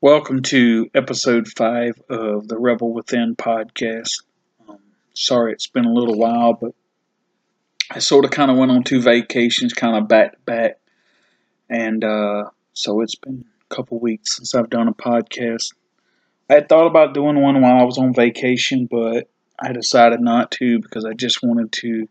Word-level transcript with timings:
Welcome 0.00 0.42
to 0.42 0.90
episode 0.94 1.48
five 1.48 1.94
of 2.10 2.46
the 2.48 2.58
Rebel 2.58 2.92
Within 2.92 3.36
podcast. 3.36 4.22
Um, 4.68 4.78
sorry 5.14 5.52
it's 5.52 5.68
been 5.68 5.86
a 5.86 5.92
little 5.92 6.18
while, 6.18 6.52
but 6.52 6.74
I 7.90 8.00
sort 8.00 8.26
of 8.26 8.30
kind 8.30 8.50
of 8.50 8.58
went 8.58 8.70
on 8.70 8.82
two 8.84 9.00
vacations, 9.00 9.72
kind 9.72 9.96
of 9.96 10.06
back 10.06 10.32
to 10.32 10.38
back, 10.44 10.78
and 11.70 12.04
uh, 12.04 12.44
so 12.74 13.00
it's 13.00 13.14
been 13.14 13.46
a 13.70 13.74
couple 13.74 13.98
weeks 13.98 14.36
since 14.36 14.54
I've 14.54 14.68
done 14.68 14.88
a 14.88 14.92
podcast. 14.92 15.72
I 16.50 16.54
had 16.54 16.68
thought 16.68 16.86
about 16.86 17.14
doing 17.14 17.40
one 17.40 17.62
while 17.62 17.80
I 17.80 17.84
was 17.84 17.96
on 17.96 18.12
vacation, 18.12 18.86
but 18.90 19.30
I 19.58 19.72
decided 19.72 20.20
not 20.20 20.50
to 20.52 20.80
because 20.80 21.06
I 21.06 21.14
just 21.14 21.42
wanted 21.42 21.72
to 21.72 22.08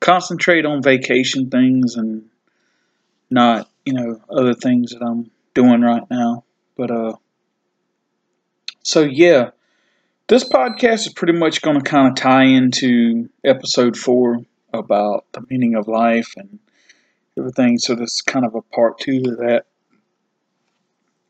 concentrate 0.00 0.64
on 0.64 0.82
vacation 0.82 1.50
things 1.50 1.96
and 1.96 2.24
not, 3.28 3.68
you 3.84 3.92
know, 3.92 4.20
other 4.30 4.54
things 4.54 4.92
that 4.92 5.02
I'm 5.02 5.30
doing 5.52 5.82
right 5.82 6.08
now. 6.10 6.44
But 6.76 6.90
uh 6.90 7.16
so 8.84 9.00
yeah, 9.00 9.50
this 10.28 10.44
podcast 10.44 11.06
is 11.06 11.12
pretty 11.14 11.32
much 11.32 11.62
going 11.62 11.80
to 11.80 11.90
kind 11.90 12.06
of 12.08 12.14
tie 12.16 12.44
into 12.44 13.30
episode 13.42 13.96
4 13.96 14.42
about 14.74 15.24
the 15.32 15.40
meaning 15.48 15.74
of 15.74 15.88
life 15.88 16.34
and 16.36 16.58
everything. 17.38 17.78
So 17.78 17.94
this 17.94 18.16
is 18.16 18.20
kind 18.20 18.44
of 18.44 18.54
a 18.54 18.60
part 18.60 18.98
2 18.98 19.22
of 19.26 19.38
that. 19.38 19.64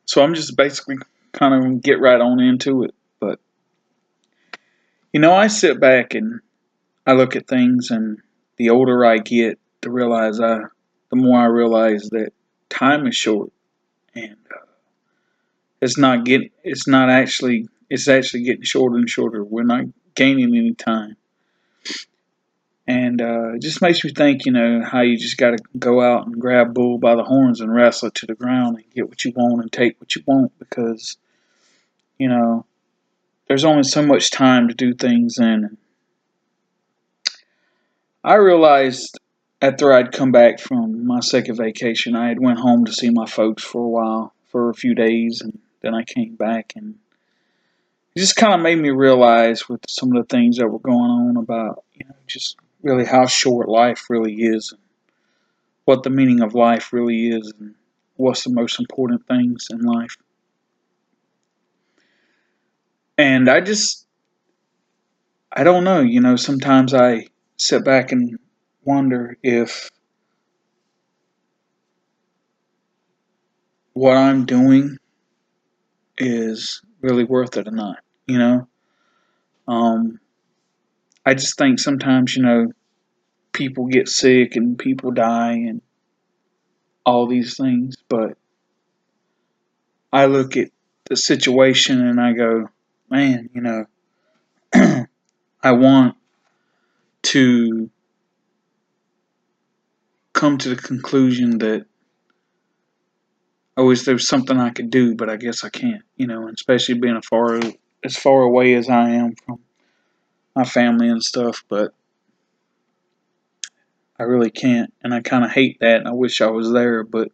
So 0.07 0.23
I'm 0.23 0.35
just 0.35 0.57
basically 0.57 0.97
kind 1.33 1.55
of 1.55 1.81
get 1.81 2.01
right 2.01 2.21
on 2.21 2.41
into 2.41 2.83
it, 2.83 2.95
but 3.21 3.39
you 5.13 5.21
know, 5.21 5.33
I 5.33 5.47
sit 5.47 5.79
back 5.79 6.15
and 6.15 6.41
I 7.07 7.13
look 7.13 7.37
at 7.37 7.47
things 7.47 7.93
and 7.93 8.19
the 8.57 8.71
older 8.71 9.05
I 9.05 9.19
get, 9.19 9.61
the 9.81 9.91
realize 9.91 10.41
I 10.41 10.59
the 11.11 11.17
more 11.17 11.39
I 11.39 11.47
realize 11.47 12.09
that 12.11 12.33
time 12.69 13.07
is 13.07 13.15
short 13.15 13.53
and 14.15 14.37
uh, 14.53 14.65
it's 15.85 15.99
not 15.99 16.25
getting 16.25 16.51
it's 16.63 16.89
not 16.89 17.11
actually 17.11 17.69
it's 17.91 18.09
actually 18.09 18.45
getting 18.45 18.63
shorter 18.63 18.97
and 18.97 19.09
shorter. 19.09 19.45
We're 19.45 19.65
not 19.65 19.85
gaining 20.15 20.57
any 20.57 20.75
time. 20.75 21.17
And 22.87 23.21
uh, 23.23 23.55
it 23.55 23.63
just 23.63 23.81
makes 23.81 24.05
me 24.05 24.11
think, 24.11 24.45
you 24.45 24.53
know, 24.53 24.83
how 24.83 25.01
you 25.01 25.17
just 25.17 25.39
got 25.39 25.57
to 25.57 25.65
go 25.79 26.03
out 26.03 26.27
and 26.27 26.39
grab 26.41 26.75
bull 26.75 26.99
by 26.99 27.15
the 27.15 27.25
horns 27.25 27.61
and 27.61 27.75
wrestle 27.75 28.09
it 28.09 28.15
to 28.17 28.27
the 28.27 28.35
ground 28.35 28.77
and 28.77 28.95
get 28.95 29.09
what 29.09 29.25
you 29.25 29.33
want 29.35 29.63
and 29.63 29.73
take 29.73 29.99
what 30.01 30.15
you 30.15 30.23
want 30.27 30.53
because, 30.59 31.17
you 32.19 32.29
know, 32.29 32.67
there's 33.49 33.65
only 33.65 33.85
so 33.85 34.05
much 34.05 34.31
time 34.31 34.69
to 34.69 34.75
do 34.75 34.93
things 34.95 35.39
in. 35.39 35.79
I 38.23 38.35
realized 38.35 39.19
after 39.63 39.93
I'd 39.93 40.13
come 40.13 40.33
back 40.33 40.61
from 40.61 41.07
my 41.07 41.21
second 41.21 41.57
vacation, 41.57 42.17
I 42.17 42.29
had 42.29 42.41
went 42.41 42.59
home 42.59 42.85
to 42.85 42.93
see 42.93 43.11
my 43.11 43.27
folks 43.27 43.63
for 43.63 43.83
a 43.83 43.89
while, 43.89 44.35
for 44.51 44.69
a 44.69 44.75
few 44.75 44.95
days, 44.95 45.41
and 45.41 45.59
then 45.85 45.95
I 45.95 46.03
came 46.03 46.35
back 46.35 46.73
and 46.77 46.95
it 48.15 48.21
just 48.21 48.37
kind 48.37 48.55
of 48.55 48.61
made 48.61 48.79
me 48.79 48.91
realize 48.91 49.69
with 49.69 49.81
some 49.89 50.17
of 50.17 50.23
the 50.27 50.35
things 50.35 50.57
that 50.57 50.69
were 50.69 50.79
going 50.79 51.11
on 51.11 51.37
about, 51.37 51.85
you 51.93 52.07
know, 52.07 52.15
just 52.27 52.57
really 52.83 53.05
how 53.05 53.27
short 53.27 53.69
life 53.69 54.09
really 54.09 54.35
is 54.35 54.73
and 54.73 54.81
what 55.85 56.03
the 56.03 56.11
meaning 56.11 56.41
of 56.41 56.55
life 56.55 56.93
really 56.93 57.29
is 57.29 57.53
and 57.59 57.75
what's 58.17 58.45
the 58.45 58.51
most 58.51 58.79
important 58.79 59.27
things 59.27 59.67
in 59.71 59.81
life. 59.81 60.17
And 63.19 63.49
I 63.49 63.61
just, 63.61 64.07
I 65.53 65.65
don't 65.65 65.85
know, 65.85 66.01
you 66.01 66.21
know, 66.21 66.37
sometimes 66.37 66.95
I 66.95 67.27
sit 67.57 67.85
back 67.85 68.13
and 68.13 68.39
wonder 68.85 69.37
if 69.43 69.91
what 73.93 74.17
I'm 74.17 74.45
doing 74.45 74.99
is 76.19 76.83
really 77.01 77.25
worth 77.25 77.57
it 77.57 77.69
or 77.69 77.73
not, 77.73 77.99
you 78.27 78.39
know? 78.39 78.69
Um, 79.67 80.21
I 81.27 81.35
just 81.35 81.59
think 81.59 81.79
sometimes, 81.79 82.37
you 82.37 82.43
know, 82.43 82.73
people 83.53 83.87
get 83.87 84.09
sick 84.09 84.57
and 84.57 84.79
people 84.79 85.11
die 85.11 85.53
and 85.53 85.81
all 87.07 87.27
these 87.27 87.57
things, 87.57 87.97
but 88.09 88.37
I 90.13 90.27
look 90.27 90.57
at 90.57 90.71
the 91.07 91.17
situation 91.17 92.07
and 92.07 92.21
I 92.21 92.33
go, 92.33 92.69
man, 93.11 93.51
you 93.55 93.61
know, 93.61 93.87
I 95.63 95.73
want 95.73 96.17
to 97.23 97.91
come 100.33 100.59
to 100.59 100.69
the 100.69 100.77
conclusion 100.77 101.59
that 101.59 101.87
I 103.77 103.83
wish 103.83 104.03
there 104.03 104.15
was 104.15 104.29
something 104.29 104.59
I 104.59 104.71
could 104.71 104.91
do, 104.91 105.17
but 105.17 105.29
I 105.29 105.37
guess 105.37 105.65
I 105.65 105.69
can't, 105.69 106.03
you 106.17 106.27
know, 106.27 106.47
and 106.47 106.55
especially 106.55 106.95
being 106.95 107.17
as 107.17 107.27
far 107.27 107.61
as 108.05 108.17
far 108.17 108.43
away 108.43 108.75
as 108.75 108.89
I 108.89 109.11
am 109.11 109.35
from 109.35 109.61
my 110.55 110.65
family 110.65 111.09
and 111.09 111.23
stuff, 111.23 111.65
but 111.69 111.93
I 114.19 114.23
really 114.25 114.51
can't, 114.51 114.95
and 115.03 115.13
I 115.13 115.21
kind 115.21 115.45
of 115.45 115.51
hate 115.51 115.79
that, 115.81 115.97
and 115.97 116.09
I 116.09 116.13
wish 116.13 116.41
I 116.41 116.51
was 116.51 116.71
there, 116.73 117.03
but 117.03 117.29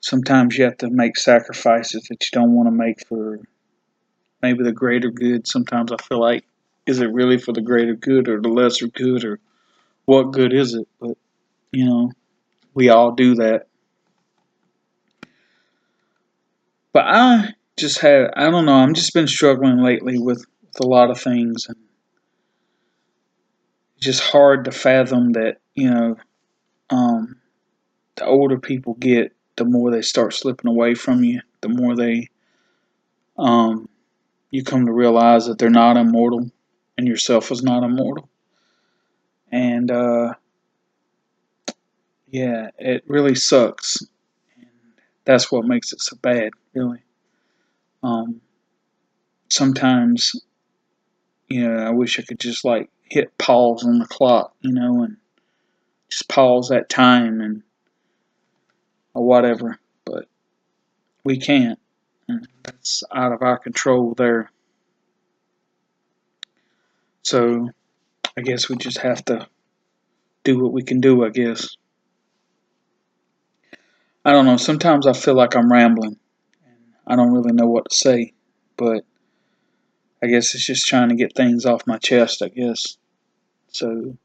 sometimes 0.00 0.56
you 0.56 0.64
have 0.64 0.78
to 0.78 0.88
make 0.88 1.18
sacrifices 1.18 2.04
that 2.04 2.22
you 2.22 2.28
don't 2.32 2.54
want 2.54 2.68
to 2.68 2.70
make 2.70 3.06
for 3.06 3.40
maybe 4.40 4.64
the 4.64 4.72
greater 4.72 5.10
good. 5.10 5.46
Sometimes 5.46 5.92
I 5.92 5.96
feel 5.96 6.20
like, 6.20 6.44
is 6.86 7.00
it 7.00 7.12
really 7.12 7.38
for 7.38 7.52
the 7.52 7.60
greater 7.60 7.94
good 7.94 8.28
or 8.28 8.40
the 8.40 8.48
lesser 8.48 8.88
good, 8.88 9.24
or 9.24 9.38
what 10.06 10.32
good 10.32 10.54
is 10.54 10.74
it? 10.74 10.88
But, 10.98 11.18
you 11.72 11.84
know, 11.84 12.12
we 12.72 12.88
all 12.88 13.12
do 13.12 13.34
that. 13.34 13.66
But 16.94 17.06
I 17.08 17.54
just 17.76 17.98
had, 17.98 18.30
I 18.36 18.48
don't 18.50 18.66
know, 18.66 18.74
I'm 18.74 18.94
just 18.94 19.12
been 19.12 19.26
struggling 19.26 19.78
lately 19.78 20.16
with, 20.16 20.46
with 20.62 20.80
a 20.80 20.86
lot 20.86 21.10
of 21.10 21.20
things. 21.20 21.66
And 21.66 21.76
it's 23.96 24.06
just 24.06 24.22
hard 24.22 24.64
to 24.64 24.70
fathom 24.70 25.32
that, 25.32 25.58
you 25.74 25.90
know, 25.90 26.16
um, 26.90 27.40
the 28.14 28.24
older 28.24 28.58
people 28.60 28.94
get, 28.94 29.32
the 29.56 29.64
more 29.64 29.90
they 29.90 30.02
start 30.02 30.34
slipping 30.34 30.70
away 30.70 30.94
from 30.94 31.24
you, 31.24 31.40
the 31.62 31.68
more 31.68 31.96
they, 31.96 32.28
um, 33.36 33.88
you 34.52 34.62
come 34.62 34.86
to 34.86 34.92
realize 34.92 35.46
that 35.46 35.58
they're 35.58 35.70
not 35.70 35.96
immortal 35.96 36.48
and 36.96 37.08
yourself 37.08 37.50
is 37.50 37.64
not 37.64 37.82
immortal. 37.82 38.28
And, 39.50 39.90
uh, 39.90 40.34
yeah, 42.28 42.70
it 42.78 43.02
really 43.08 43.34
sucks. 43.34 43.96
And 44.56 44.68
that's 45.24 45.50
what 45.50 45.64
makes 45.64 45.92
it 45.92 46.00
so 46.00 46.16
bad 46.22 46.52
really. 46.74 47.02
Um, 48.02 48.40
sometimes, 49.48 50.32
you 51.48 51.68
know, 51.68 51.76
I 51.76 51.90
wish 51.90 52.18
I 52.18 52.22
could 52.22 52.40
just 52.40 52.64
like 52.64 52.90
hit 53.04 53.36
pause 53.38 53.84
on 53.84 53.98
the 53.98 54.06
clock, 54.06 54.54
you 54.60 54.72
know, 54.72 55.02
and 55.02 55.16
just 56.10 56.28
pause 56.28 56.68
that 56.68 56.88
time 56.88 57.40
and 57.40 57.62
or 59.14 59.24
whatever. 59.24 59.78
But 60.04 60.28
we 61.24 61.38
can't. 61.38 61.78
And 62.28 62.46
that's 62.62 63.02
out 63.14 63.32
of 63.32 63.42
our 63.42 63.58
control 63.58 64.14
there. 64.14 64.50
So 67.22 67.70
I 68.36 68.40
guess 68.42 68.68
we 68.68 68.76
just 68.76 68.98
have 68.98 69.24
to 69.26 69.46
do 70.42 70.58
what 70.58 70.72
we 70.72 70.82
can 70.82 71.00
do, 71.00 71.24
I 71.24 71.30
guess. 71.30 71.76
I 74.24 74.32
don't 74.32 74.46
know. 74.46 74.56
Sometimes 74.56 75.06
I 75.06 75.12
feel 75.12 75.34
like 75.34 75.54
I'm 75.54 75.70
rambling. 75.70 76.18
I 77.06 77.16
don't 77.16 77.32
really 77.32 77.52
know 77.52 77.66
what 77.66 77.90
to 77.90 77.96
say, 77.96 78.32
but 78.76 79.04
I 80.22 80.26
guess 80.26 80.54
it's 80.54 80.64
just 80.66 80.86
trying 80.86 81.10
to 81.10 81.14
get 81.14 81.34
things 81.36 81.66
off 81.66 81.86
my 81.86 81.98
chest, 81.98 82.42
I 82.42 82.48
guess. 82.48 82.96
So 83.68 84.16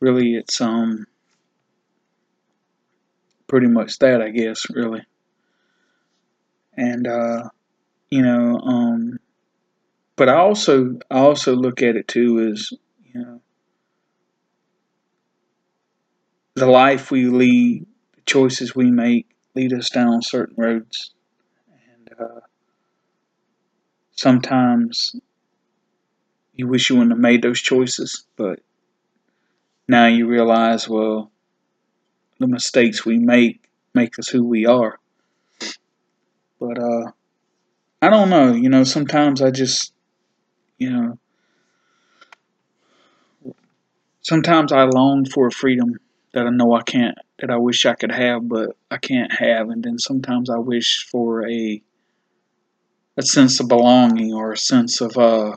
really 0.00 0.34
it's 0.34 0.60
um 0.60 1.06
pretty 3.46 3.68
much 3.68 3.98
that, 4.00 4.20
I 4.20 4.30
guess, 4.30 4.66
really. 4.70 5.02
And 6.76 7.06
uh 7.06 7.48
you 8.10 8.22
know, 8.22 8.58
um 8.58 9.18
but 10.16 10.28
I 10.28 10.36
also 10.36 10.98
I 11.10 11.18
also 11.20 11.54
look 11.54 11.82
at 11.82 11.96
it 11.96 12.08
too 12.08 12.50
as, 12.52 12.70
you 13.04 13.20
know, 13.20 13.40
the 16.56 16.66
life 16.66 17.10
we 17.10 17.26
lead, 17.26 17.86
the 18.16 18.22
choices 18.26 18.74
we 18.74 18.90
make 18.90 19.28
lead 19.54 19.72
us 19.72 19.90
down 19.90 20.22
certain 20.22 20.56
roads 20.58 21.13
uh, 22.18 22.40
sometimes 24.12 25.16
you 26.54 26.68
wish 26.68 26.88
you 26.88 26.96
wouldn't 26.96 27.12
have 27.12 27.20
made 27.20 27.42
those 27.42 27.60
choices, 27.60 28.24
but 28.36 28.60
now 29.88 30.06
you 30.06 30.26
realize, 30.26 30.88
well, 30.88 31.30
the 32.38 32.46
mistakes 32.46 33.04
we 33.04 33.18
make 33.18 33.60
make 33.94 34.18
us 34.18 34.28
who 34.28 34.44
we 34.44 34.66
are. 34.66 34.98
But 36.58 36.78
uh, 36.78 37.12
I 38.02 38.08
don't 38.10 38.30
know. 38.30 38.52
You 38.52 38.68
know, 38.68 38.84
sometimes 38.84 39.40
I 39.40 39.50
just, 39.50 39.92
you 40.78 40.90
know, 40.90 41.18
sometimes 44.22 44.72
I 44.72 44.84
long 44.84 45.26
for 45.26 45.46
a 45.46 45.52
freedom 45.52 45.98
that 46.32 46.46
I 46.46 46.50
know 46.50 46.74
I 46.74 46.82
can't, 46.82 47.16
that 47.38 47.50
I 47.50 47.56
wish 47.56 47.86
I 47.86 47.94
could 47.94 48.10
have, 48.12 48.48
but 48.48 48.76
I 48.90 48.96
can't 48.96 49.32
have. 49.32 49.70
And 49.70 49.84
then 49.84 49.98
sometimes 49.98 50.50
I 50.50 50.58
wish 50.58 51.06
for 51.10 51.48
a 51.48 51.80
a 53.16 53.22
sense 53.22 53.60
of 53.60 53.68
belonging 53.68 54.32
or 54.32 54.52
a 54.52 54.56
sense 54.58 55.00
of 55.00 55.16
uh, 55.16 55.56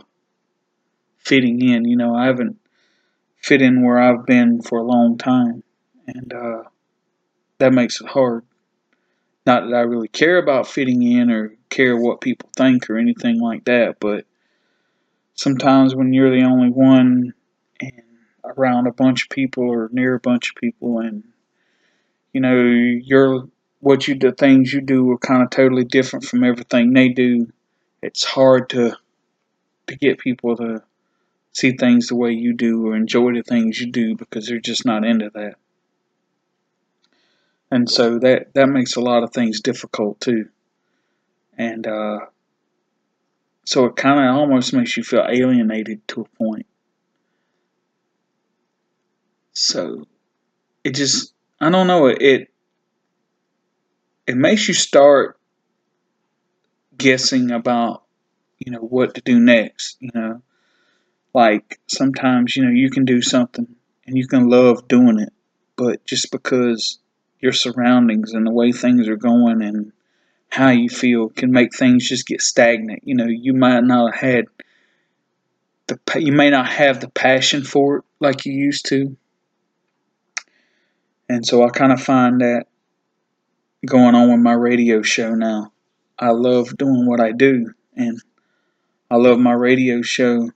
fitting 1.18 1.62
in. 1.62 1.86
You 1.86 1.98
know, 1.98 2.16
I 2.16 2.26
haven't 2.26 2.58
fit 3.42 3.62
in 3.62 3.84
where 3.84 3.98
I've 3.98 4.26
been 4.26 4.62
for 4.62 4.80
a 4.80 4.84
long 4.84 5.18
time, 5.18 5.64
and 6.08 6.34
uh, 6.34 6.64
that 7.60 7.74
makes 7.74 8.02
it 8.02 8.08
hard. 8.08 8.44
Not 9.46 9.70
that 9.70 9.76
I 9.76 9.82
really 9.82 10.10
care 10.10 10.38
about 10.38 10.68
fitting 10.68 11.02
in 11.04 11.32
or 11.32 11.56
care 11.70 11.96
what 11.96 12.22
people 12.22 12.50
think 12.58 12.90
or 12.90 12.98
anything 12.98 13.40
like 13.40 13.64
that, 13.66 13.98
but 14.00 14.26
sometimes 15.36 15.96
when 15.96 16.12
you're 16.12 16.36
the 16.36 16.46
only 16.46 16.70
one 16.70 17.34
and 17.80 18.02
around 18.44 18.88
a 18.88 18.92
bunch 18.92 19.24
of 19.24 19.30
people 19.30 19.64
or 19.64 19.90
near 19.92 20.16
a 20.16 20.20
bunch 20.20 20.50
of 20.50 20.56
people 20.56 21.00
and 21.00 21.24
you 22.34 22.42
know 22.42 22.56
you're 22.56 23.48
what 23.88 24.06
you 24.06 24.16
the 24.16 24.34
things 24.34 24.74
you 24.74 24.82
do 24.82 25.10
are 25.12 25.18
kind 25.18 25.42
of 25.42 25.50
totally 25.50 25.86
different 25.86 26.26
from 26.26 26.44
everything 26.44 26.92
they 26.92 27.08
do. 27.08 27.50
It's 28.02 28.26
hard 28.26 28.70
to 28.72 28.98
to 29.88 29.96
get 29.96 30.20
people 30.20 30.58
to 30.58 30.84
see 31.54 31.72
things 31.72 32.10
the 32.10 32.16
way 32.18 32.34
you 32.34 32.52
do 32.52 32.86
or 32.88 32.98
enjoy 32.98 33.34
the 33.34 33.44
things 33.44 33.80
you 33.80 33.90
do 33.90 34.14
because 34.18 34.46
they're 34.46 34.60
just 34.60 34.86
not 34.86 35.06
into 35.06 35.30
that. 35.36 35.56
And 37.72 37.90
so 37.90 38.20
that 38.20 38.54
that 38.56 38.68
makes 38.68 38.98
a 38.98 39.00
lot 39.00 39.24
of 39.24 39.32
things 39.32 39.62
difficult 39.62 40.20
too. 40.20 40.50
And 41.58 41.88
uh 41.88 42.20
so 43.64 43.86
it 43.86 43.96
kind 43.96 44.20
of 44.20 44.36
almost 44.36 44.74
makes 44.74 44.98
you 44.98 45.04
feel 45.04 45.26
alienated 45.30 46.06
to 46.10 46.22
a 46.22 46.38
point. 46.38 46.66
So 49.54 50.06
it 50.84 50.92
just, 50.92 51.34
I 51.62 51.70
don't 51.70 51.88
know, 51.88 52.08
it 52.08 52.50
it 54.28 54.36
makes 54.36 54.68
you 54.68 54.74
start 54.74 55.40
guessing 56.98 57.52
about, 57.52 58.04
you 58.60 58.72
know, 58.72 58.80
what 58.80 59.16
to 59.16 59.22
do 59.22 59.40
next, 59.40 59.98
you 60.00 60.12
know. 60.14 60.42
Like 61.34 61.80
sometimes, 61.88 62.56
you 62.56 62.66
know, 62.66 62.72
you 62.72 62.90
can 62.90 63.06
do 63.06 63.22
something 63.22 63.68
and 64.06 64.18
you 64.18 64.28
can 64.28 64.50
love 64.50 64.88
doing 64.88 65.20
it, 65.20 65.32
but 65.76 66.04
just 66.06 66.32
because 66.32 67.00
your 67.40 67.54
surroundings 67.54 68.34
and 68.34 68.46
the 68.46 68.52
way 68.52 68.72
things 68.72 69.08
are 69.08 69.16
going 69.16 69.62
and 69.62 69.94
how 70.50 70.70
you 70.70 70.90
feel 70.90 71.30
can 71.30 71.52
make 71.52 71.76
things 71.76 72.08
just 72.08 72.26
get 72.26 72.42
stagnant. 72.42 73.02
You 73.04 73.16
know, 73.16 73.28
you 73.28 73.54
might 73.54 73.84
not 73.84 74.16
have 74.16 74.22
had 74.22 74.46
the 75.88 76.00
you 76.20 76.32
may 76.32 76.50
not 76.50 76.68
have 76.68 77.00
the 77.00 77.10
passion 77.10 77.64
for 77.64 77.98
it 77.98 78.04
like 78.20 78.46
you 78.46 78.54
used 78.54 78.88
to. 78.88 79.16
And 81.30 81.46
so 81.46 81.64
I 81.64 81.70
kind 81.70 81.92
of 81.92 82.02
find 82.02 82.42
that 82.42 82.66
going 83.88 84.16
on 84.16 84.30
with 84.30 84.40
my 84.40 84.54
radio 84.54 85.02
show 85.02 85.34
now. 85.34 85.72
I 86.20 86.30
love 86.30 86.78
doing 86.78 87.06
what 87.06 87.20
I 87.20 87.32
do 87.32 87.74
and 87.96 88.22
I 89.10 89.16
love 89.16 89.40
my 89.40 89.54
radio 89.54 90.02
show, 90.02 90.52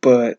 but 0.00 0.38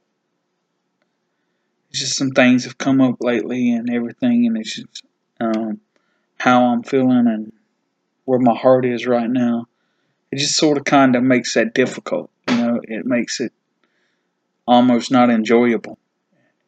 just 1.91 2.15
some 2.17 2.31
things 2.31 2.65
have 2.65 2.77
come 2.77 2.99
up 2.99 3.17
lately 3.21 3.71
and 3.71 3.89
everything 3.89 4.45
and 4.45 4.57
it's 4.57 4.75
just 4.75 5.03
um, 5.39 5.79
how 6.37 6.65
I'm 6.65 6.83
feeling 6.83 7.27
and 7.27 7.53
where 8.25 8.39
my 8.39 8.55
heart 8.55 8.85
is 8.85 9.07
right 9.07 9.29
now. 9.29 9.67
It 10.31 10.38
just 10.38 10.55
sort 10.55 10.77
of 10.77 10.83
kind 10.83 11.15
of 11.15 11.23
makes 11.23 11.53
that 11.53 11.73
difficult. 11.73 12.29
You 12.49 12.57
know, 12.57 12.81
it 12.83 13.05
makes 13.05 13.39
it 13.39 13.53
almost 14.67 15.11
not 15.11 15.29
enjoyable. 15.29 15.97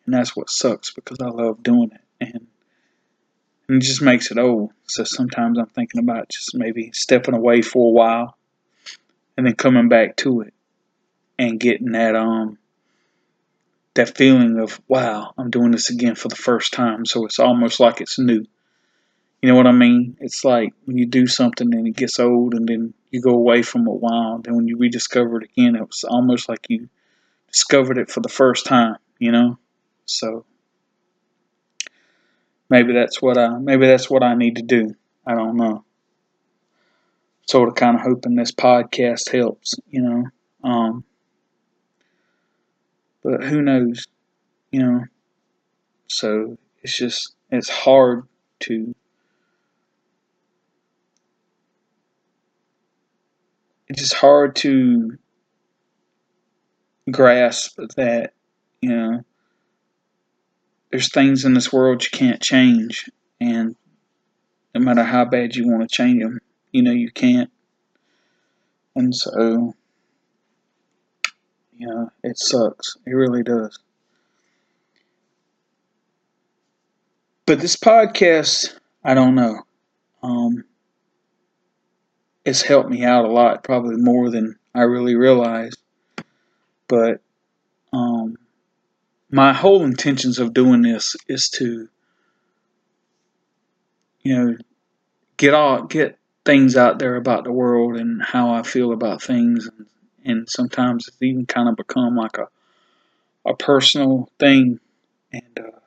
And 0.05 0.13
that's 0.13 0.35
what 0.35 0.49
sucks 0.49 0.93
because 0.93 1.17
I 1.19 1.27
love 1.27 1.63
doing 1.63 1.91
it. 1.93 2.01
And, 2.33 2.46
and 3.67 3.81
it 3.81 3.85
just 3.85 4.01
makes 4.01 4.31
it 4.31 4.37
old. 4.37 4.71
So 4.87 5.03
sometimes 5.03 5.57
I'm 5.57 5.67
thinking 5.67 5.99
about 5.99 6.29
just 6.29 6.55
maybe 6.55 6.91
stepping 6.93 7.35
away 7.35 7.61
for 7.61 7.87
a 7.87 7.91
while 7.91 8.37
and 9.35 9.45
then 9.45 9.55
coming 9.55 9.89
back 9.89 10.15
to 10.17 10.41
it 10.41 10.53
and 11.37 11.59
getting 11.59 11.91
that 11.91 12.15
um 12.15 12.57
that 13.93 14.15
feeling 14.15 14.59
of 14.59 14.79
wow, 14.87 15.33
I'm 15.37 15.49
doing 15.49 15.71
this 15.71 15.89
again 15.89 16.15
for 16.15 16.27
the 16.27 16.35
first 16.35 16.73
time. 16.73 17.05
So 17.05 17.25
it's 17.25 17.39
almost 17.39 17.79
like 17.79 17.99
it's 17.99 18.19
new. 18.19 18.45
You 19.41 19.49
know 19.49 19.55
what 19.55 19.67
I 19.67 19.71
mean? 19.71 20.17
It's 20.19 20.43
like 20.43 20.73
when 20.85 20.97
you 20.97 21.05
do 21.05 21.27
something 21.27 21.73
and 21.73 21.87
it 21.87 21.95
gets 21.95 22.19
old 22.19 22.53
and 22.53 22.67
then 22.67 22.93
you 23.11 23.21
go 23.21 23.31
away 23.31 23.61
from 23.61 23.87
a 23.87 23.93
while, 23.93 24.39
then 24.39 24.55
when 24.55 24.67
you 24.67 24.77
rediscover 24.77 25.41
it 25.41 25.49
again, 25.51 25.75
it 25.75 25.87
was 25.87 26.03
almost 26.03 26.49
like 26.49 26.65
you 26.69 26.89
discovered 27.51 27.97
it 27.97 28.09
for 28.09 28.19
the 28.19 28.29
first 28.29 28.65
time, 28.65 28.97
you 29.19 29.31
know? 29.31 29.57
So 30.05 30.45
maybe 32.69 32.93
that's 32.93 33.21
what 33.21 33.37
I 33.37 33.57
maybe 33.57 33.87
that's 33.87 34.09
what 34.09 34.23
I 34.23 34.35
need 34.35 34.57
to 34.57 34.61
do. 34.61 34.95
I 35.25 35.35
don't 35.35 35.57
know. 35.57 35.83
Sort 37.47 37.69
of 37.69 37.75
kind 37.75 37.95
of 37.95 38.01
hoping 38.01 38.35
this 38.35 38.51
podcast 38.51 39.31
helps, 39.31 39.75
you 39.89 40.01
know. 40.01 40.25
Um, 40.63 41.03
but 43.23 43.43
who 43.43 43.61
knows, 43.61 44.07
you 44.71 44.81
know? 44.81 45.05
So 46.07 46.57
it's 46.81 46.97
just 46.97 47.35
it's 47.51 47.69
hard 47.69 48.27
to 48.61 48.95
it's 53.87 54.01
just 54.01 54.13
hard 54.13 54.55
to 54.57 55.17
grasp 57.09 57.79
that, 57.95 58.33
you 58.81 58.89
know, 58.89 59.23
there's 60.91 61.11
things 61.11 61.45
in 61.45 61.53
this 61.53 61.71
world 61.73 62.03
you 62.03 62.09
can't 62.11 62.41
change, 62.41 63.09
and 63.39 63.75
no 64.73 64.81
matter 64.81 65.03
how 65.03 65.25
bad 65.25 65.55
you 65.55 65.67
want 65.67 65.81
to 65.81 65.93
change 65.93 66.21
them, 66.21 66.39
you 66.71 66.81
know, 66.81 66.91
you 66.91 67.11
can't. 67.11 67.49
And 68.95 69.13
so, 69.15 69.75
you 71.75 71.87
know, 71.87 72.11
it 72.23 72.39
sucks. 72.39 72.97
It 73.05 73.11
really 73.11 73.43
does. 73.43 73.79
But 77.45 77.59
this 77.59 77.75
podcast, 77.75 78.73
I 79.03 79.13
don't 79.13 79.35
know. 79.35 79.61
Um, 80.23 80.65
it's 82.43 82.61
helped 82.61 82.89
me 82.89 83.03
out 83.03 83.25
a 83.25 83.31
lot, 83.31 83.63
probably 83.63 83.97
more 83.97 84.29
than 84.29 84.57
I 84.73 84.81
really 84.81 85.15
realized. 85.15 85.77
But 86.87 87.21
um, 87.91 88.36
my 89.29 89.53
whole 89.53 89.83
intentions 89.83 90.39
of 90.39 90.53
doing 90.53 90.81
this 90.81 91.15
is 91.27 91.50
to, 91.50 91.89
you 94.21 94.35
know, 94.35 94.57
get 95.38 95.53
all 95.53 95.83
get 95.83 96.18
things 96.45 96.77
out 96.77 97.00
there 97.00 97.15
about 97.15 97.44
the 97.44 97.51
world 97.51 97.97
and 97.97 98.21
how 98.24 98.51
I 98.54 98.63
feel 98.63 98.94
about 98.94 99.21
things, 99.21 99.68
and, 99.68 99.85
and 100.23 100.49
sometimes 100.49 101.07
it's 101.07 101.21
even 101.21 101.45
kind 101.45 101.69
of 101.69 101.75
become 101.75 102.16
like 102.16 102.37
a 102.37 102.47
a 103.45 103.56
personal 103.56 104.30
thing. 104.40 104.80
And 105.31 105.59
uh, 105.59 105.80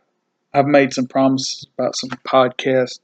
I've 0.52 0.66
made 0.66 0.92
some 0.92 1.06
promises 1.06 1.66
about 1.76 1.96
some 1.96 2.10
podcasts 2.10 3.00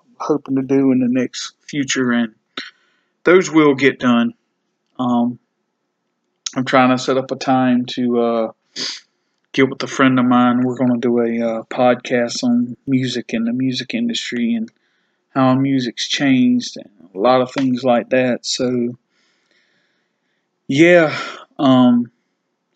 I'm 0.00 0.16
hoping 0.18 0.56
to 0.56 0.62
do 0.62 0.92
in 0.92 1.00
the 1.00 1.08
next 1.08 1.54
future, 1.60 2.12
and 2.12 2.34
those 3.24 3.50
will 3.50 3.74
get 3.74 3.98
done. 3.98 4.34
Um, 4.98 5.38
I'm 6.56 6.64
trying 6.64 6.90
to 6.90 6.98
set 6.98 7.18
up 7.18 7.30
a 7.30 7.36
time 7.36 7.86
to 7.86 8.20
uh, 8.20 8.52
get 9.52 9.68
with 9.68 9.82
a 9.82 9.86
friend 9.86 10.18
of 10.18 10.26
mine. 10.26 10.62
We're 10.62 10.76
going 10.76 11.00
to 11.00 11.08
do 11.08 11.18
a 11.20 11.58
uh, 11.58 11.62
podcast 11.64 12.44
on 12.44 12.76
music 12.86 13.32
and 13.32 13.46
the 13.46 13.52
music 13.52 13.94
industry 13.94 14.54
and 14.54 14.70
how 15.30 15.54
music's 15.54 16.08
changed 16.08 16.76
and 16.76 16.90
a 17.14 17.18
lot 17.18 17.40
of 17.40 17.52
things 17.52 17.84
like 17.84 18.10
that. 18.10 18.44
So, 18.44 18.98
yeah, 20.66 21.16
um, 21.58 22.10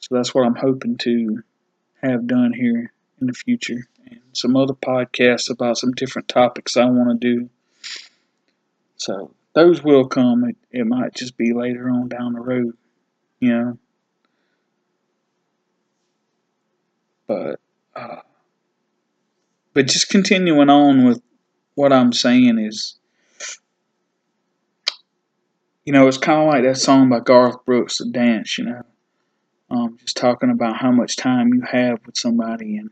so 0.00 0.14
that's 0.14 0.35
what 0.35 0.47
I'm 0.47 0.57
hoping 0.57 0.97
to 0.99 1.43
have 2.02 2.26
done 2.26 2.52
here 2.52 2.93
in 3.21 3.26
the 3.26 3.33
future. 3.33 3.87
And 4.07 4.21
some 4.33 4.57
other 4.57 4.75
podcasts 4.75 5.50
about 5.50 5.79
some 5.79 5.93
different 5.93 6.29
topics 6.29 6.76
I 6.76 6.87
want 6.87 7.21
to 7.21 7.35
do. 7.35 7.50
So, 8.97 9.35
those 9.55 9.83
will 9.83 10.07
come. 10.07 10.45
It, 10.45 10.57
it 10.71 10.87
might 10.87 11.14
just 11.14 11.37
be 11.37 11.52
later 11.52 11.91
on 11.91 12.09
down 12.09 12.33
the 12.33 12.41
road, 12.41 12.76
you 13.41 13.50
know. 13.50 13.79
But, 17.33 17.61
uh, 18.01 18.21
but 19.75 19.87
just 19.87 20.09
continuing 20.09 20.69
on 20.69 21.05
with 21.07 21.23
what 21.75 21.93
I'm 21.93 22.12
saying 22.12 22.59
is, 22.59 22.97
you 25.85 25.93
know, 25.93 26.07
it's 26.07 26.19
kind 26.19 26.43
of 26.43 26.49
like 26.49 26.62
that 26.65 26.77
song 26.77 27.09
by 27.09 27.21
Garth 27.21 27.65
Brooks, 27.65 27.99
"The 27.99 28.11
Dance." 28.11 28.59
You 28.59 28.65
know, 28.65 28.83
um, 29.71 29.97
just 30.01 30.17
talking 30.17 30.51
about 30.51 30.77
how 30.77 30.91
much 30.91 31.17
time 31.17 31.55
you 31.55 31.62
have 31.62 32.01
with 32.07 32.17
somebody, 32.17 32.77
and 32.77 32.91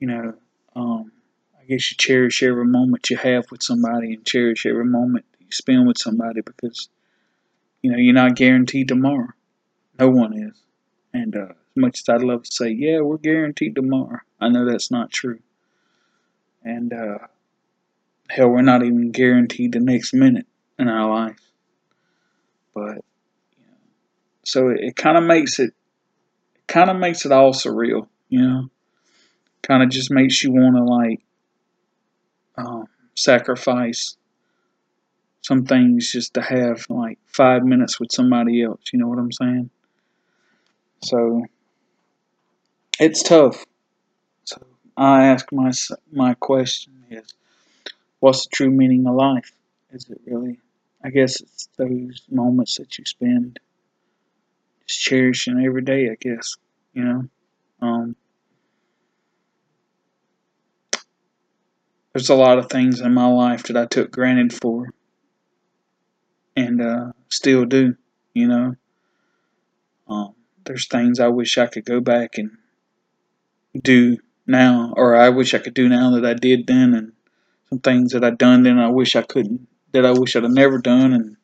you 0.00 0.08
know, 0.08 0.34
um, 0.74 1.12
I 1.60 1.64
guess 1.66 1.90
you 1.90 1.96
cherish 1.98 2.42
every 2.42 2.64
moment 2.64 3.10
you 3.10 3.16
have 3.18 3.44
with 3.50 3.62
somebody 3.62 4.14
and 4.14 4.24
cherish 4.24 4.66
every 4.66 4.84
moment 4.84 5.24
you 5.38 5.46
spend 5.50 5.86
with 5.86 5.98
somebody 5.98 6.40
because, 6.40 6.88
you 7.82 7.90
know, 7.90 7.98
you're 7.98 8.14
not 8.14 8.34
guaranteed 8.34 8.88
tomorrow. 8.88 9.28
No 9.98 10.08
one 10.08 10.32
is. 10.32 10.60
And 11.14 11.36
uh, 11.36 11.52
much 11.76 12.00
as 12.00 12.08
I'd 12.08 12.22
love 12.22 12.44
to 12.44 12.52
say, 12.52 12.70
yeah, 12.70 13.00
we're 13.00 13.18
guaranteed 13.18 13.74
tomorrow, 13.74 14.20
I 14.40 14.48
know 14.48 14.64
that's 14.64 14.90
not 14.90 15.10
true. 15.10 15.40
And 16.64 16.92
uh, 16.92 17.18
hell, 18.28 18.48
we're 18.48 18.62
not 18.62 18.82
even 18.82 19.10
guaranteed 19.10 19.72
the 19.72 19.80
next 19.80 20.14
minute 20.14 20.46
in 20.78 20.88
our 20.88 21.10
life. 21.10 21.40
But 22.74 23.04
you 23.58 23.66
know, 23.66 23.76
so 24.44 24.68
it, 24.68 24.80
it 24.80 24.96
kind 24.96 25.16
of 25.16 25.24
makes 25.24 25.58
it, 25.58 25.74
kind 26.66 26.90
of 26.90 26.96
makes 26.96 27.26
it 27.26 27.32
all 27.32 27.52
surreal, 27.52 28.08
you 28.28 28.40
know. 28.40 28.70
Kind 29.62 29.82
of 29.82 29.90
just 29.90 30.10
makes 30.10 30.42
you 30.42 30.50
want 30.50 30.76
to 30.76 30.82
like 30.82 31.20
um, 32.56 32.86
sacrifice 33.14 34.16
some 35.42 35.64
things 35.64 36.10
just 36.10 36.34
to 36.34 36.40
have 36.40 36.86
like 36.88 37.18
five 37.26 37.64
minutes 37.64 37.98
with 38.00 38.10
somebody 38.12 38.62
else. 38.62 38.80
You 38.92 39.00
know 39.00 39.08
what 39.08 39.18
I'm 39.18 39.32
saying? 39.32 39.70
So 41.04 41.44
it's 42.98 43.22
tough. 43.22 43.64
So 44.44 44.64
I 44.96 45.26
ask 45.26 45.50
my 45.52 45.72
my 46.12 46.34
question 46.34 46.92
is, 47.10 47.34
what's 48.20 48.44
the 48.44 48.50
true 48.50 48.70
meaning 48.70 49.06
of 49.06 49.14
life? 49.14 49.52
Is 49.92 50.08
it 50.08 50.20
really? 50.26 50.58
I 51.04 51.10
guess 51.10 51.40
it's 51.40 51.68
those 51.76 52.22
moments 52.30 52.76
that 52.76 52.98
you 52.98 53.04
spend 53.04 53.58
just 54.86 55.00
cherishing 55.00 55.64
every 55.64 55.82
day. 55.82 56.10
I 56.10 56.16
guess 56.20 56.56
you 56.94 57.04
know. 57.04 57.28
Um, 57.80 58.16
there's 62.12 62.30
a 62.30 62.34
lot 62.34 62.58
of 62.58 62.68
things 62.68 63.00
in 63.00 63.12
my 63.14 63.26
life 63.26 63.64
that 63.64 63.76
I 63.76 63.86
took 63.86 64.10
granted 64.10 64.52
for, 64.52 64.92
and 66.56 66.80
uh, 66.80 67.12
still 67.28 67.64
do. 67.64 67.96
You 68.34 68.48
know. 68.48 68.76
Um, 70.08 70.34
there's 70.64 70.86
things 70.88 71.18
I 71.20 71.28
wish 71.28 71.58
I 71.58 71.66
could 71.66 71.84
go 71.84 72.00
back 72.00 72.38
and 72.38 72.50
do 73.80 74.18
now, 74.46 74.92
or 74.96 75.14
I 75.16 75.28
wish 75.28 75.54
I 75.54 75.58
could 75.58 75.74
do 75.74 75.88
now 75.88 76.10
that 76.12 76.24
I 76.24 76.34
did 76.34 76.66
then, 76.66 76.94
and 76.94 77.12
some 77.68 77.78
things 77.78 78.12
that 78.12 78.24
I 78.24 78.30
done 78.30 78.62
then 78.64 78.78
I 78.78 78.88
wish 78.88 79.16
I 79.16 79.22
couldn't, 79.22 79.66
that 79.92 80.04
I 80.04 80.12
wish 80.12 80.36
I'd 80.36 80.42
have 80.42 80.52
never 80.52 80.78
done, 80.78 81.12
and 81.12 81.36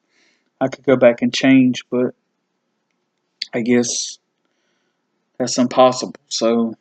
I 0.61 0.69
could 0.69 0.85
go 0.85 0.97
back 0.97 1.23
and 1.23 1.33
change, 1.33 1.85
but 1.91 2.15
I 3.55 3.61
guess 3.61 4.19
that's 5.39 5.59
impossible. 5.59 6.17
So 6.29 6.75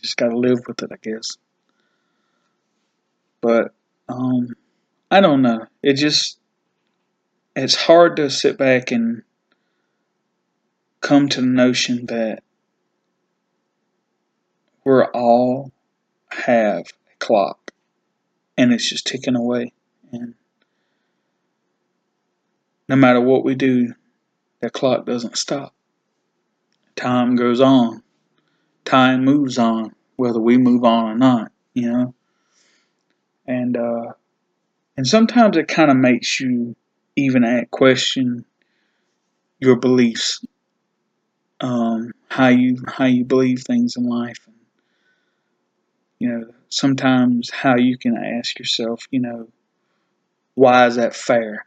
just 0.00 0.16
got 0.16 0.30
to 0.30 0.38
live 0.38 0.60
with 0.66 0.82
it, 0.82 0.90
I 0.92 0.96
guess. 1.02 1.36
But 3.40 3.72
um, 4.08 4.48
I 5.10 5.20
don't 5.20 5.42
know. 5.42 5.66
It 5.82 5.94
just 5.94 6.38
it's 7.54 7.74
hard 7.74 8.16
to 8.16 8.30
sit 8.30 8.56
back 8.56 8.90
and 8.90 9.22
come 11.00 11.28
to 11.28 11.40
the 11.40 11.46
notion 11.46 12.06
that 12.06 12.42
we're 14.84 15.04
all 15.06 15.72
have 16.30 16.86
a 16.86 17.16
clock 17.18 17.72
and 18.56 18.72
it's 18.72 18.88
just 18.88 19.06
ticking 19.06 19.36
away. 19.36 19.72
And 20.12 20.34
no 22.88 22.96
matter 22.96 23.20
what 23.20 23.44
we 23.44 23.54
do 23.54 23.94
the 24.60 24.70
clock 24.70 25.06
doesn't 25.06 25.38
stop. 25.38 25.74
Time 26.96 27.34
goes 27.34 27.60
on. 27.60 28.02
Time 28.84 29.24
moves 29.24 29.56
on 29.56 29.94
whether 30.16 30.40
we 30.40 30.58
move 30.58 30.84
on 30.84 31.04
or 31.04 31.14
not 31.14 31.52
you 31.74 31.90
know? 31.90 32.14
And 33.46 33.76
uh 33.76 34.12
and 34.96 35.06
sometimes 35.06 35.56
it 35.56 35.68
kind 35.68 35.90
of 35.90 35.96
makes 35.96 36.40
you 36.40 36.76
even 37.16 37.44
at 37.44 37.70
question 37.70 38.44
your 39.58 39.76
beliefs 39.76 40.44
um 41.60 42.12
how 42.28 42.48
you 42.48 42.82
how 42.86 43.04
you 43.04 43.24
believe 43.24 43.62
things 43.62 43.96
in 43.96 44.08
life 44.08 44.46
you 46.20 46.28
know, 46.28 46.44
sometimes 46.68 47.50
how 47.50 47.76
you 47.76 47.98
can 47.98 48.16
ask 48.16 48.58
yourself, 48.58 49.06
you 49.10 49.18
know, 49.20 49.48
why 50.54 50.86
is 50.86 50.96
that 50.96 51.16
fair? 51.16 51.66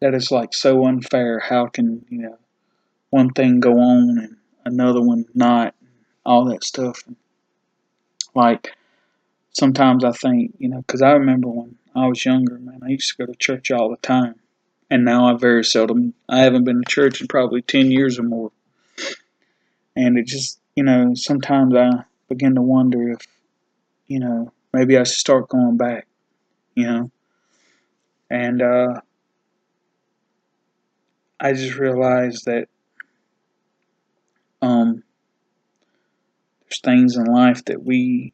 That 0.00 0.14
is 0.14 0.30
like 0.30 0.54
so 0.54 0.86
unfair. 0.86 1.40
How 1.40 1.66
can, 1.66 2.04
you 2.10 2.18
know, 2.18 2.38
one 3.10 3.30
thing 3.30 3.60
go 3.60 3.72
on 3.72 4.18
and 4.18 4.36
another 4.64 5.00
one 5.00 5.24
not, 5.34 5.74
all 6.24 6.44
that 6.46 6.62
stuff. 6.62 7.02
Like, 8.34 8.74
sometimes 9.52 10.04
I 10.04 10.12
think, 10.12 10.54
you 10.58 10.68
know, 10.68 10.82
because 10.82 11.00
I 11.00 11.12
remember 11.12 11.48
when 11.48 11.76
I 11.94 12.06
was 12.06 12.24
younger, 12.24 12.58
man, 12.58 12.80
I 12.84 12.90
used 12.90 13.16
to 13.16 13.26
go 13.26 13.32
to 13.32 13.38
church 13.38 13.70
all 13.70 13.88
the 13.88 13.96
time. 13.96 14.34
And 14.90 15.04
now 15.04 15.32
I 15.32 15.38
very 15.38 15.64
seldom, 15.64 16.12
I 16.28 16.40
haven't 16.40 16.64
been 16.64 16.82
to 16.82 16.90
church 16.90 17.20
in 17.20 17.26
probably 17.26 17.62
10 17.62 17.90
years 17.90 18.18
or 18.18 18.24
more. 18.24 18.52
And 19.96 20.18
it 20.18 20.26
just, 20.26 20.60
you 20.76 20.82
know, 20.84 21.14
sometimes 21.14 21.74
I 21.74 22.04
begin 22.28 22.56
to 22.56 22.62
wonder 22.62 23.10
if 23.12 23.26
you 24.06 24.20
know, 24.20 24.52
maybe 24.72 24.96
I 24.96 25.04
should 25.04 25.18
start 25.18 25.48
going 25.48 25.76
back, 25.76 26.06
you 26.74 26.86
know. 26.86 27.10
And 28.30 28.62
uh, 28.62 29.00
I 31.38 31.52
just 31.52 31.76
realized 31.76 32.46
that 32.46 32.68
um, 34.62 35.02
there's 36.62 36.80
things 36.80 37.16
in 37.16 37.24
life 37.24 37.64
that 37.66 37.82
we 37.82 38.32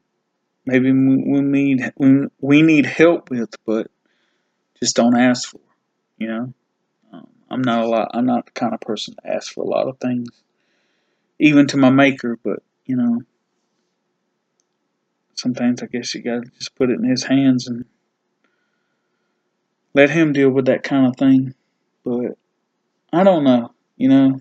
maybe 0.65 0.93
we 0.93 1.41
need 1.41 1.93
we 2.41 2.63
need 2.63 2.87
help 2.87 3.31
with, 3.31 3.55
but 3.67 3.91
just 4.79 4.97
don't 4.97 5.19
ask 5.19 5.51
for, 5.51 5.61
you 6.19 6.29
know. 6.29 6.55
Um, 7.13 7.27
I'm 7.51 7.63
not 7.63 7.85
a 7.85 7.89
lot. 7.89 8.11
I'm 8.15 8.27
not 8.27 8.47
the 8.47 8.53
kind 8.53 8.73
of 8.73 8.81
person 8.81 9.15
to 9.15 9.35
ask 9.35 9.53
for 9.53 9.63
a 9.63 9.69
lot 9.69 9.89
of 9.89 9.99
things, 9.99 10.29
even 11.39 11.67
to 11.69 11.77
my 11.77 11.91
maker. 11.91 12.39
But 12.43 12.63
you 12.87 12.97
know, 12.97 13.23
sometimes 15.41 15.83
I 15.83 15.87
guess 15.87 16.15
you 16.15 16.23
gotta 16.23 16.49
just 16.59 16.75
put 16.75 16.91
it 16.91 16.99
in 16.99 17.05
his 17.05 17.25
hands 17.25 17.67
and 17.67 17.85
let 19.95 20.11
him 20.11 20.33
deal 20.33 20.51
with 20.51 20.67
that 20.67 20.83
kind 20.83 21.07
of 21.07 21.17
thing. 21.17 21.55
But 22.05 22.37
I 23.13 23.25
don't 23.25 23.45
know, 23.45 23.73
you 23.97 24.09
know. 24.09 24.41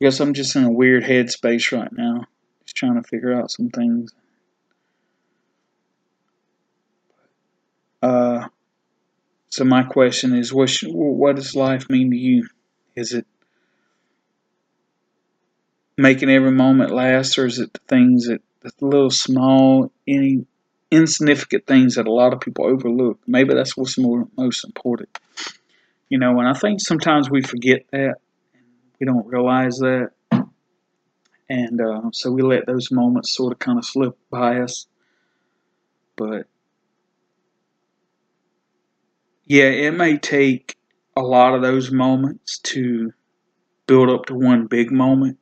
I 0.00 0.04
guess 0.04 0.20
I'm 0.20 0.34
just 0.34 0.54
in 0.54 0.64
a 0.64 0.70
weird 0.70 1.02
headspace 1.04 1.72
right 1.72 1.92
now, 1.92 2.26
just 2.64 2.76
trying 2.76 3.00
to 3.00 3.08
figure 3.08 3.32
out 3.32 3.50
some 3.50 3.70
things. 3.70 4.12
Uh, 8.00 8.46
so 9.48 9.64
my 9.64 9.82
question 9.82 10.34
is, 10.34 10.52
what 10.52 10.70
what 10.84 11.36
does 11.36 11.56
life 11.56 11.90
mean 11.90 12.10
to 12.10 12.16
you? 12.16 12.46
Is 12.94 13.12
it 13.12 13.26
making 15.96 16.30
every 16.30 16.52
moment 16.52 16.92
last, 16.92 17.38
or 17.38 17.46
is 17.46 17.58
it 17.58 17.72
the 17.72 17.80
things 17.88 18.28
that 18.28 18.40
the 18.60 18.72
little 18.80 19.10
small, 19.10 19.92
any 20.06 20.46
insignificant 20.90 21.66
things 21.66 21.94
that 21.94 22.06
a 22.06 22.12
lot 22.12 22.32
of 22.32 22.40
people 22.40 22.66
overlook. 22.66 23.18
Maybe 23.26 23.54
that's 23.54 23.76
what's 23.76 23.98
more 23.98 24.26
most 24.36 24.64
important. 24.64 25.08
You 26.08 26.18
know, 26.18 26.38
and 26.38 26.48
I 26.48 26.54
think 26.54 26.80
sometimes 26.80 27.30
we 27.30 27.42
forget 27.42 27.84
that. 27.92 28.16
We 28.98 29.06
don't 29.06 29.26
realize 29.26 29.78
that. 29.78 30.10
And 31.50 31.80
uh, 31.80 32.02
so 32.12 32.30
we 32.30 32.42
let 32.42 32.66
those 32.66 32.90
moments 32.90 33.34
sort 33.34 33.52
of 33.52 33.58
kind 33.58 33.78
of 33.78 33.84
slip 33.84 34.18
by 34.30 34.60
us. 34.60 34.86
But 36.16 36.46
yeah, 39.46 39.64
it 39.64 39.94
may 39.94 40.18
take 40.18 40.76
a 41.16 41.22
lot 41.22 41.54
of 41.54 41.62
those 41.62 41.90
moments 41.90 42.58
to 42.58 43.12
build 43.86 44.10
up 44.10 44.26
to 44.26 44.34
one 44.34 44.66
big 44.66 44.90
moment. 44.90 45.38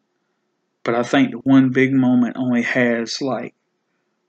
But 0.86 0.94
I 0.94 1.02
think 1.02 1.32
the 1.32 1.38
one 1.38 1.70
big 1.70 1.92
moment 1.92 2.36
only 2.38 2.62
has 2.62 3.20
like 3.20 3.56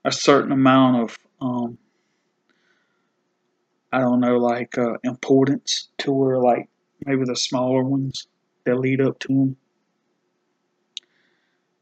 a 0.04 0.10
certain 0.10 0.50
amount 0.50 1.00
of 1.00 1.18
um, 1.40 1.78
I 3.92 4.00
don't 4.00 4.18
know, 4.18 4.38
like 4.38 4.76
uh, 4.76 4.94
importance 5.04 5.88
to 5.98 6.12
where 6.12 6.40
like 6.40 6.68
maybe 7.06 7.22
the 7.24 7.36
smaller 7.36 7.84
ones 7.84 8.26
that 8.64 8.80
lead 8.80 9.00
up 9.00 9.20
to 9.20 9.28
them. 9.28 9.56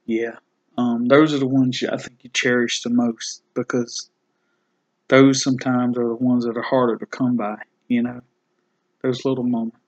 Yeah, 0.04 0.36
um, 0.76 1.06
those 1.06 1.32
are 1.32 1.38
the 1.38 1.48
ones 1.48 1.82
I 1.90 1.96
think 1.96 2.18
you 2.22 2.28
cherish 2.34 2.82
the 2.82 2.90
most 2.90 3.44
because 3.54 4.10
those 5.08 5.42
sometimes 5.42 5.96
are 5.96 6.06
the 6.08 6.14
ones 6.16 6.44
that 6.44 6.58
are 6.58 6.62
harder 6.62 6.98
to 6.98 7.06
come 7.06 7.38
by. 7.38 7.56
You 7.88 8.02
know, 8.02 8.20
those 9.02 9.24
little 9.24 9.42
moments. 9.42 9.78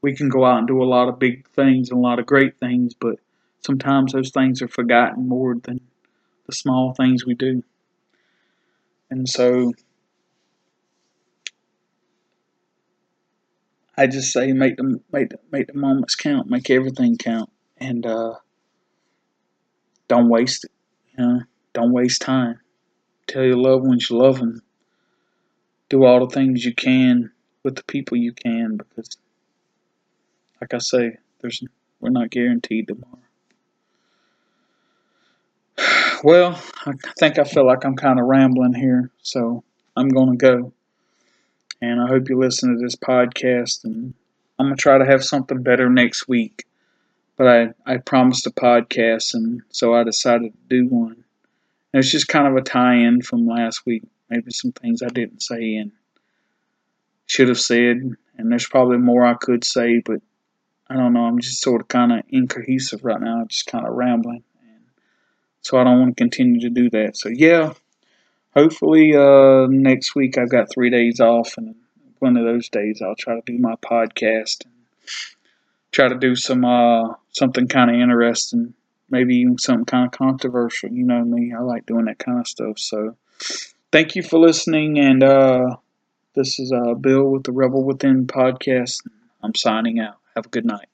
We 0.00 0.16
can 0.16 0.30
go 0.30 0.46
out 0.46 0.60
and 0.60 0.66
do 0.66 0.82
a 0.82 0.84
lot 0.84 1.10
of 1.10 1.18
big 1.18 1.46
things 1.50 1.90
and 1.90 1.98
a 1.98 2.00
lot 2.00 2.18
of 2.18 2.24
great 2.24 2.58
things, 2.58 2.94
but 2.94 3.18
sometimes 3.64 4.12
those 4.12 4.30
things 4.30 4.62
are 4.62 4.68
forgotten 4.68 5.28
more 5.28 5.56
than 5.62 5.80
the 6.46 6.52
small 6.52 6.94
things 6.94 7.26
we 7.26 7.34
do. 7.34 7.62
And 9.10 9.28
so 9.28 9.72
I 13.96 14.06
just 14.06 14.32
say 14.32 14.52
make 14.52 14.76
them 14.76 15.00
make 15.12 15.30
the, 15.30 15.38
make 15.50 15.66
the 15.66 15.74
moments 15.74 16.14
count, 16.14 16.48
make 16.48 16.70
everything 16.70 17.16
count, 17.16 17.50
and 17.78 18.06
uh, 18.06 18.34
don't 20.06 20.28
waste 20.28 20.64
it. 20.64 20.70
You 21.16 21.24
know, 21.24 21.40
don't 21.72 21.92
waste 21.92 22.22
time. 22.22 22.60
Tell 23.26 23.42
your 23.42 23.56
loved 23.56 23.86
ones 23.86 24.08
you 24.08 24.16
love 24.16 24.38
them. 24.38 24.62
Do 25.88 26.04
all 26.04 26.26
the 26.26 26.32
things 26.32 26.64
you 26.64 26.74
can 26.74 27.32
with 27.62 27.76
the 27.76 27.82
people 27.84 28.16
you 28.16 28.32
can, 28.32 28.76
because, 28.76 29.16
like 30.60 30.72
I 30.74 30.78
say, 30.78 31.16
there's 31.40 31.62
we're 32.00 32.10
not 32.10 32.30
guaranteed 32.30 32.88
tomorrow. 32.88 33.27
Well, 36.24 36.60
I 36.84 36.92
think 37.18 37.38
I 37.38 37.44
feel 37.44 37.66
like 37.66 37.84
I'm 37.84 37.94
kind 37.94 38.18
of 38.18 38.26
rambling 38.26 38.74
here, 38.74 39.10
so 39.22 39.62
I'm 39.96 40.08
going 40.08 40.30
to 40.30 40.36
go. 40.36 40.72
And 41.80 42.00
I 42.00 42.08
hope 42.08 42.28
you 42.28 42.38
listen 42.38 42.74
to 42.74 42.82
this 42.82 42.96
podcast 42.96 43.84
and 43.84 44.14
I'm 44.58 44.66
gonna 44.66 44.76
try 44.76 44.98
to 44.98 45.06
have 45.06 45.24
something 45.24 45.62
better 45.62 45.88
next 45.88 46.26
week. 46.26 46.64
But 47.36 47.46
I, 47.46 47.68
I 47.86 47.98
promised 47.98 48.48
a 48.48 48.50
podcast, 48.50 49.34
and 49.34 49.62
so 49.70 49.94
I 49.94 50.02
decided 50.02 50.52
to 50.52 50.58
do 50.68 50.88
one. 50.88 51.24
And 51.92 52.00
it's 52.00 52.10
just 52.10 52.26
kind 52.26 52.48
of 52.48 52.56
a 52.56 52.62
tie-in 52.62 53.22
from 53.22 53.46
last 53.46 53.86
week. 53.86 54.02
Maybe 54.28 54.50
some 54.50 54.72
things 54.72 55.02
I 55.02 55.08
didn't 55.08 55.42
say 55.42 55.76
and 55.76 55.92
should 57.26 57.48
have 57.48 57.60
said, 57.60 58.16
and 58.36 58.50
there's 58.50 58.66
probably 58.66 58.98
more 58.98 59.24
I 59.24 59.34
could 59.34 59.64
say, 59.64 60.02
but 60.04 60.20
I 60.90 60.94
don't 60.94 61.12
know. 61.12 61.26
I'm 61.26 61.38
just 61.38 61.62
sort 61.62 61.80
of 61.80 61.86
kind 61.86 62.12
of 62.12 62.22
incohesive 62.28 63.04
right 63.04 63.20
now, 63.20 63.44
just 63.46 63.66
kind 63.66 63.86
of 63.86 63.94
rambling, 63.94 64.42
so 65.62 65.78
I 65.78 65.84
don't 65.84 66.00
want 66.00 66.16
to 66.16 66.22
continue 66.22 66.60
to 66.60 66.70
do 66.70 66.90
that. 66.90 67.16
So 67.16 67.28
yeah, 67.28 67.72
hopefully 68.54 69.14
uh, 69.14 69.66
next 69.68 70.14
week 70.14 70.38
I've 70.38 70.50
got 70.50 70.72
three 70.72 70.90
days 70.90 71.20
off, 71.20 71.56
and 71.56 71.74
one 72.18 72.36
of 72.36 72.44
those 72.44 72.68
days 72.68 73.00
I'll 73.02 73.16
try 73.16 73.34
to 73.34 73.42
do 73.44 73.58
my 73.58 73.74
podcast 73.76 74.64
and 74.64 74.74
try 75.92 76.08
to 76.08 76.18
do 76.18 76.34
some 76.34 76.64
uh, 76.64 77.14
something 77.32 77.68
kind 77.68 77.90
of 77.90 77.96
interesting, 77.96 78.74
maybe 79.10 79.36
even 79.36 79.58
something 79.58 79.84
kind 79.84 80.06
of 80.06 80.12
controversial. 80.12 80.90
You 80.90 81.04
know 81.04 81.24
me, 81.24 81.52
I 81.56 81.60
like 81.62 81.86
doing 81.86 82.06
that 82.06 82.18
kind 82.18 82.40
of 82.40 82.48
stuff. 82.48 82.78
So 82.78 83.16
thank 83.92 84.16
you 84.16 84.22
for 84.22 84.38
listening, 84.38 84.98
and 84.98 85.22
uh, 85.22 85.76
this 86.34 86.58
is 86.58 86.72
uh, 86.72 86.94
Bill 86.94 87.24
with 87.30 87.44
the 87.44 87.52
Rebel 87.52 87.84
Within 87.84 88.26
podcast. 88.26 89.02
I'm 89.42 89.54
signing 89.54 90.00
out. 90.00 90.16
Have 90.34 90.46
a 90.46 90.50
good 90.50 90.64
night. 90.64 90.88